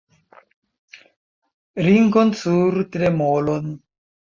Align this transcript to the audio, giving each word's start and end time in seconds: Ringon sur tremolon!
Ringon 1.91 2.35
sur 2.43 2.83
tremolon! 2.97 3.75